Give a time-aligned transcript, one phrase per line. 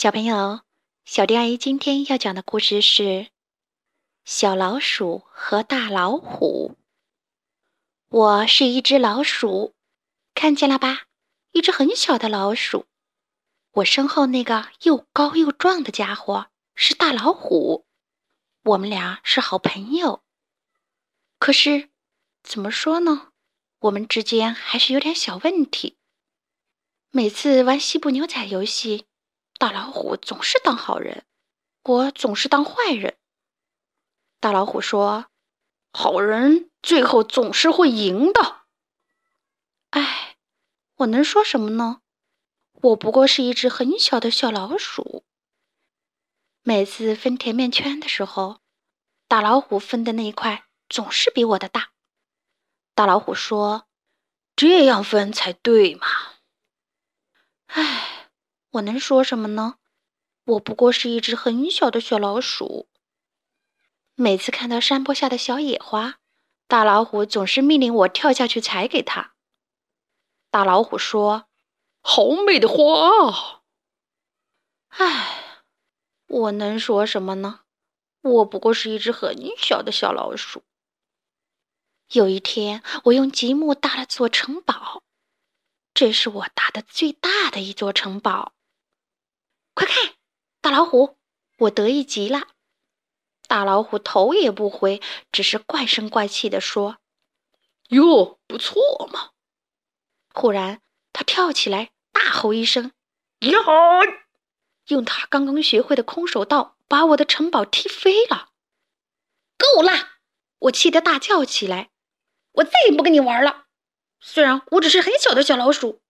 [0.00, 0.60] 小朋友，
[1.04, 3.02] 小迪阿姨今天要讲的故事是
[4.24, 6.76] 《小老鼠和大老虎》。
[8.08, 9.74] 我是一只老鼠，
[10.36, 11.06] 看见了吧？
[11.50, 12.86] 一只很小的老鼠。
[13.72, 16.46] 我身后那个又高又壮的家伙
[16.76, 17.84] 是大老虎，
[18.62, 20.22] 我们俩是好朋友。
[21.40, 21.90] 可是，
[22.44, 23.32] 怎么说呢？
[23.80, 25.98] 我们之间还是有点小问题。
[27.10, 29.07] 每次玩西部牛仔游戏。
[29.58, 31.24] 大老虎总是当好人，
[31.82, 33.18] 我总是当坏人。
[34.38, 35.26] 大老虎说
[35.92, 38.66] ：“好人最后总是会赢的。”
[39.90, 40.36] 哎，
[40.98, 42.02] 我能说什么呢？
[42.72, 45.24] 我不过是一只很小的小老鼠。
[46.62, 48.60] 每次分甜面圈的时候，
[49.26, 51.90] 大老虎分的那一块总是比我的大。
[52.94, 53.88] 大老虎说
[54.54, 56.06] ：“这样分才对嘛。”
[57.66, 58.17] 哎。
[58.72, 59.78] 我能说什么呢？
[60.44, 62.88] 我不过是一只很小的小老鼠。
[64.14, 66.18] 每次看到山坡下的小野花，
[66.66, 69.34] 大老虎总是命令我跳下去采给它。
[70.50, 71.48] 大老虎说
[72.02, 73.62] ：“好美的花啊！”
[74.88, 75.64] 唉，
[76.26, 77.60] 我能说什么呢？
[78.20, 80.62] 我不过是一只很小的小老鼠。
[82.08, 85.02] 有一天，我用积木搭了座城堡，
[85.94, 88.54] 这是我搭的最大的一座城堡。
[89.78, 90.14] 快看，
[90.60, 91.16] 大老虎！
[91.58, 92.48] 我得意极了。
[93.46, 96.96] 大老虎头也不回，只是怪声怪气地说
[97.90, 99.30] ：“哟，不错嘛！”
[100.34, 102.90] 忽然，他跳起来，大吼一声
[103.46, 103.56] ：“呀！”
[104.88, 108.48] 用他刚刚学会的空手道把我的城堡踢飞了。
[109.56, 109.92] 够了！
[110.58, 111.90] 我气得大叫起来
[112.50, 113.66] ：“我再也不跟你玩了！
[114.18, 116.00] 虽然我只是很小的小老鼠，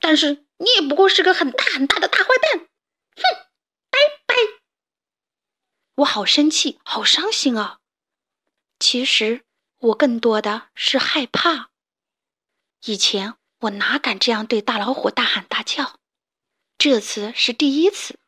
[0.00, 2.21] 但是你也不过是个很大很大的大
[5.96, 7.80] 我好生气，好伤心啊！
[8.78, 9.44] 其实
[9.78, 11.70] 我更多的是害怕。
[12.84, 15.98] 以前我哪敢这样对大老虎大喊大叫，
[16.78, 18.18] 这次是第一次。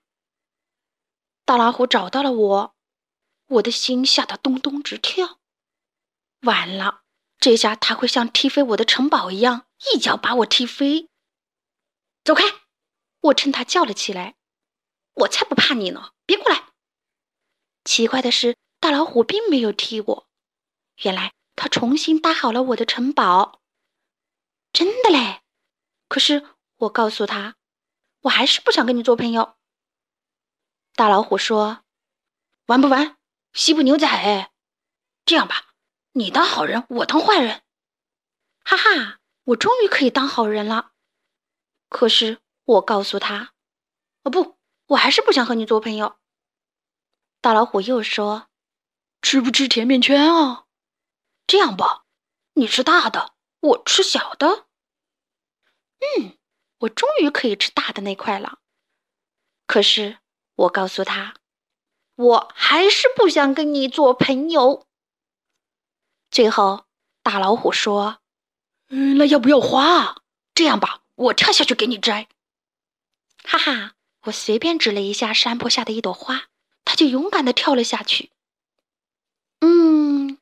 [1.46, 2.74] 大老虎找到了我，
[3.46, 5.40] 我的心吓得咚咚直跳。
[6.42, 7.02] 完了，
[7.38, 11.08] 这下他会像踢飞我的城堡一样，一脚把我踢飞。
[12.22, 12.44] 走开！
[13.20, 14.36] 我趁他叫了起来。
[15.14, 16.12] 我才不怕你呢！
[16.26, 16.73] 别过来。
[17.94, 20.28] 奇怪的是，大老虎并没有踢我。
[21.04, 23.60] 原来他重新搭好了我的城堡。
[24.72, 25.42] 真的嘞！
[26.08, 26.44] 可是
[26.78, 27.54] 我告诉他，
[28.22, 29.54] 我还是不想跟你做朋友。
[30.96, 31.84] 大老虎说
[32.66, 33.16] ：“玩不玩
[33.52, 34.50] 西部牛仔？
[35.24, 35.74] 这样吧，
[36.14, 37.62] 你当好人，我当坏人。”
[38.66, 40.94] 哈哈，我终于可以当好人了。
[41.88, 43.52] 可是我告诉他
[44.24, 46.18] ：“哦不。”我还是不想和你做朋友。
[47.44, 48.48] 大老虎又说
[49.20, 50.64] ：“吃不吃甜面圈啊？
[51.46, 52.06] 这样吧，
[52.54, 54.64] 你吃大的，我吃小的。
[56.00, 56.38] 嗯，
[56.78, 58.60] 我终于可以吃大的那块了。
[59.66, 60.20] 可是
[60.54, 61.34] 我告诉他，
[62.14, 64.86] 我还是不想跟你做朋友。
[66.30, 66.86] 最后，
[67.22, 68.20] 大老虎说
[68.88, 70.22] ：“嗯，那要不要花？
[70.54, 72.26] 这样吧，我跳下去给你摘。”
[73.44, 73.96] 哈哈。
[74.22, 76.44] 我随便指了一下山坡下的一朵花，
[76.84, 78.30] 他就勇敢的跳了下去。
[79.60, 80.38] 嗯，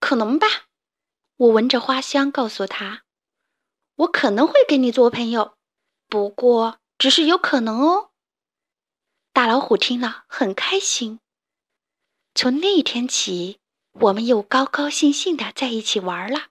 [0.00, 0.46] 可能吧。
[1.36, 3.02] 我闻着花香，告诉他
[3.96, 5.56] ：“我可能会跟你做朋友，
[6.08, 8.10] 不过只是有可能哦。”
[9.32, 11.18] 大老虎听了很开心。
[12.34, 13.58] 从那一天起，
[13.92, 16.48] 我们又高高兴兴的在一起玩了。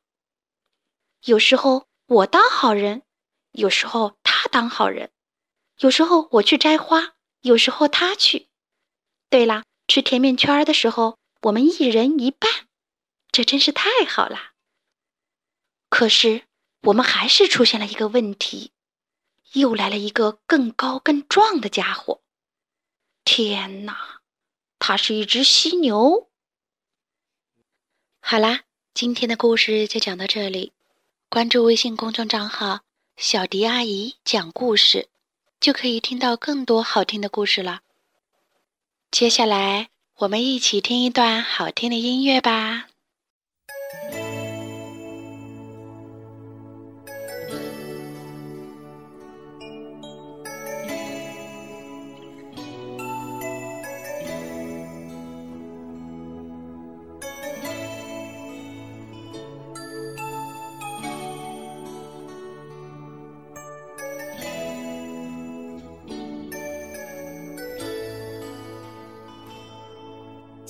[1.26, 3.04] 有时候我当好人，
[3.52, 5.12] 有时候他当好人。
[5.80, 8.50] 有时候我去摘花，有时候他去。
[9.34, 12.68] 对啦，吃甜面圈的时候，我们一人一半，
[13.32, 14.54] 这真是太好啦。
[15.90, 16.44] 可是
[16.82, 18.74] 我们还是出现了一个问题，
[19.54, 22.22] 又来了一个更高更壮的家伙。
[23.26, 24.22] 天哪，
[24.78, 26.30] 它是一只犀牛。
[28.20, 30.74] 好啦，今天的故事就讲到这里。
[31.28, 32.82] 关注微信公众账号
[33.18, 35.10] “小迪阿姨讲故事”。
[35.60, 37.82] 就可以听到更多好听的故事了。
[39.14, 42.88] 接下来，我们一起听一段好听的音乐吧。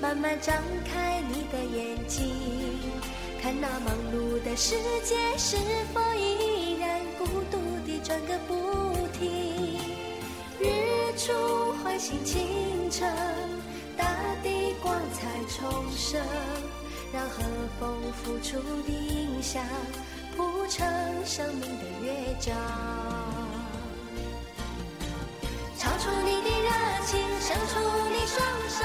[0.00, 2.32] 慢慢张开你的眼睛，
[3.42, 4.74] 看那忙碌的世
[5.04, 5.58] 界是
[5.92, 9.78] 否依然孤独地转个不停。
[10.58, 10.66] 日
[11.18, 13.14] 出唤醒清晨，
[13.96, 14.06] 大
[14.42, 16.18] 地光彩重生，
[17.12, 17.42] 让和
[17.78, 19.62] 风拂出的音响
[20.34, 20.86] 谱成
[21.26, 22.56] 生命的乐章。
[25.76, 26.70] 唱出你的热
[27.06, 27.78] 情，伸出
[28.10, 28.38] 你双
[28.68, 28.84] 手，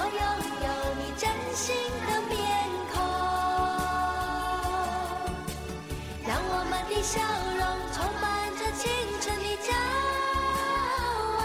[0.00, 0.16] 我拥
[0.64, 1.76] 有你真心
[2.06, 2.40] 的面
[2.90, 2.96] 孔，
[6.26, 7.20] 让我们的笑
[7.58, 8.24] 容充满
[8.56, 8.88] 着青
[9.20, 9.68] 春的骄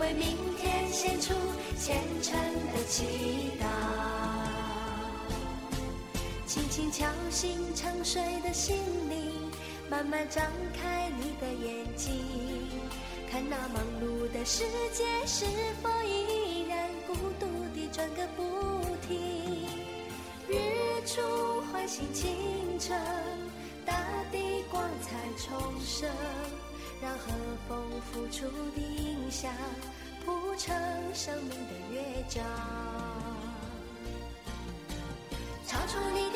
[0.00, 1.32] 为明天献出
[1.78, 2.34] 虔诚
[2.72, 3.64] 的祈祷，
[6.48, 8.76] 轻轻敲醒沉睡的心
[9.08, 9.32] 灵。
[9.88, 12.10] 慢慢张开你的眼睛，
[13.30, 15.44] 看那忙碌的世界是
[15.80, 16.23] 否依
[21.06, 21.20] 出
[21.70, 22.98] 唤醒清晨，
[23.84, 23.94] 大
[24.32, 26.08] 地光彩重生，
[27.02, 27.30] 让和
[27.68, 27.78] 风
[28.10, 29.52] 拂出的音响
[30.24, 30.74] 谱成
[31.12, 32.42] 生命的乐章。
[35.66, 36.33] 唱出你